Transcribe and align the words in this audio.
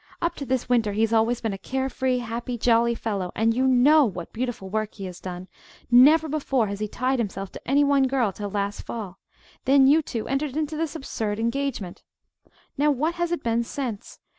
Up 0.19 0.33
to 0.37 0.47
this 0.47 0.67
winter 0.67 0.93
he's 0.93 1.13
always 1.13 1.41
been 1.41 1.53
a 1.53 1.59
care 1.59 1.87
free, 1.87 2.17
happy, 2.17 2.57
jolly 2.57 2.95
fellow, 2.95 3.31
and 3.35 3.53
you 3.53 3.67
know 3.67 4.03
what 4.03 4.33
beautiful 4.33 4.67
work 4.67 4.95
he 4.95 5.05
has 5.05 5.19
done. 5.19 5.47
Never 5.91 6.27
before 6.27 6.65
has 6.69 6.79
he 6.79 6.87
tied 6.87 7.19
himself 7.19 7.51
to 7.51 7.67
any 7.67 7.83
one 7.83 8.07
girl 8.07 8.31
till 8.31 8.49
last 8.49 8.81
fall. 8.81 9.19
Then 9.65 9.85
you 9.85 10.01
two 10.01 10.27
entered 10.27 10.57
into 10.57 10.75
this 10.75 10.95
absurd 10.95 11.37
engagement. 11.39 12.01
"Now 12.79 12.89
what 12.89 13.13
has 13.13 13.31
it 13.31 13.43
been 13.43 13.63
since? 13.63 14.17